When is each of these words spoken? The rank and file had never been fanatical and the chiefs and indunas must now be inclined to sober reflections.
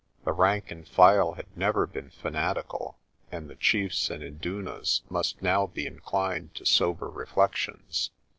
The 0.25 0.31
rank 0.33 0.71
and 0.71 0.87
file 0.87 1.33
had 1.33 1.45
never 1.55 1.85
been 1.85 2.09
fanatical 2.09 2.97
and 3.31 3.47
the 3.47 3.55
chiefs 3.55 4.09
and 4.09 4.23
indunas 4.23 5.03
must 5.11 5.43
now 5.43 5.67
be 5.67 5.85
inclined 5.85 6.55
to 6.55 6.65
sober 6.65 7.07
reflections. 7.07 8.09